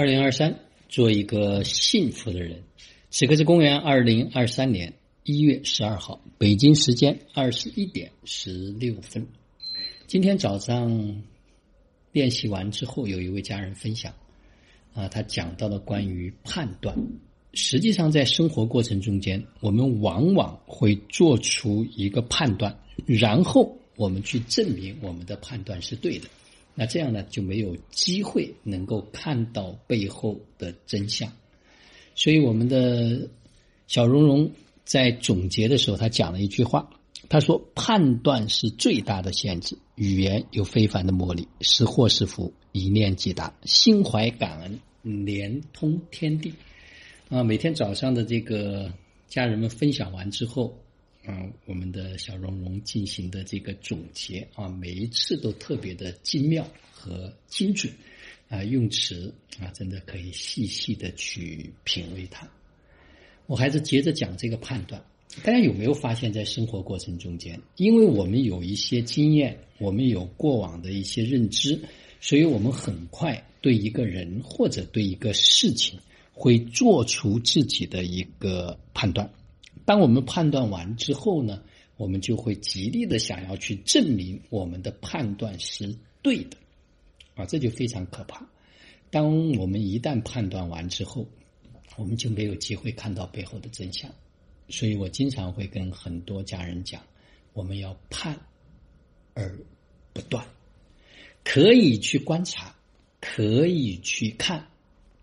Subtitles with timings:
[0.00, 0.58] 二零二三，
[0.88, 2.62] 做一个幸福的人。
[3.10, 9.26] 此刻是公元二零二三年一月十二号，北京时间二十一点十六分。
[10.06, 11.22] 今天早上
[12.12, 14.14] 练习完之后，有一位家人分享，
[14.94, 16.96] 啊，他讲到了关于判断。
[17.52, 22.74] 实际上，在生活过程中间，我们往往会做出一个判断，
[23.04, 26.26] 然后我们去证明我们的判断是对的。
[26.80, 31.30] 那这样呢，就没有机会能够看到背后的真相。
[32.14, 33.28] 所以，我们的
[33.86, 34.50] 小蓉蓉
[34.86, 36.88] 在总结的时候，他讲了一句话，
[37.28, 44.80] 他说：“判断是最大的限制，语言有非凡的魔力，是祸是福，一念即达，心怀感恩，
[45.26, 46.54] 连通天地。”
[47.28, 48.90] 啊，每天早上的这个
[49.28, 50.78] 家人们分享完之后，
[51.24, 57.92] 啊，我们的小蓉蓉进行的这个总结啊，每一次都特别的精妙和精准，
[58.48, 62.48] 啊，用词啊，真的可以细细的去品味它。
[63.46, 65.04] 我还是接着讲这个判断，
[65.42, 71.78] 大家有没有发现，在生活过程中间，因为我们有一些经验，我们有过往的一些认知，
[72.20, 75.98] 所以我们很快对一个人或者对一个事情。
[76.32, 79.30] 会做出自己的一个判断。
[79.90, 81.64] 当我们判断完之后呢，
[81.96, 86.56] 我们就会极力的想要去证明我们的判断是对的，
[87.34, 88.48] 啊，这就非常可怕。
[89.10, 91.26] 当我们一旦判断完之后，
[91.96, 94.08] 我们就没有机会看到背后的真相。
[94.68, 97.02] 所以我经常会跟很多家人讲，
[97.52, 98.38] 我们要判
[99.34, 99.58] 而
[100.12, 100.46] 不断，
[101.42, 102.76] 可以去观察，
[103.20, 104.68] 可以去看，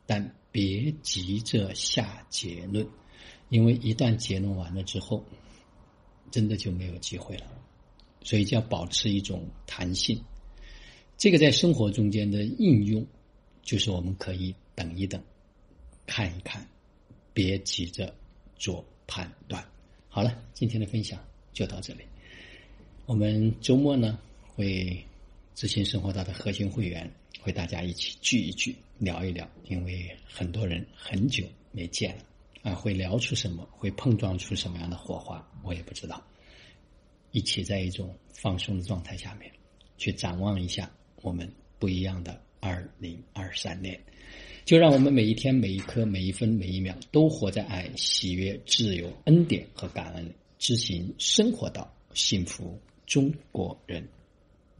[0.05, 0.33] 但。
[0.49, 2.87] 别急着下结论，
[3.49, 5.23] 因为一旦结论完了之后，
[6.31, 7.45] 真的就没有机会了。
[8.23, 10.21] 所以就要保持一种弹性。
[11.17, 13.05] 这个在生活中间的应用，
[13.61, 15.23] 就是我们可以等一等，
[16.05, 16.67] 看一看，
[17.33, 18.13] 别急着
[18.57, 19.65] 做判断。
[20.09, 21.23] 好了，今天的分享
[21.53, 22.01] 就到这里。
[23.05, 25.01] 我们周末呢会
[25.55, 27.09] 执行生活道的核心会员。
[27.39, 32.23] 会大家一起聚一聚，聊一聊，因为很多人很久没见了
[32.67, 36.21] 啊，会聊出什么，会碰撞出什么样的火花，我也不知道。
[37.31, 39.49] 一起在一种放松的状态下面，
[39.97, 40.91] 去展望一下
[41.21, 43.97] 我们不一样的二零二三年，
[44.65, 54.05] 就让我们每一天、每一刻、每一分、每一秒都活在爱、喜悦、自由、恩典和感恩里，执行生活到，幸福中国人。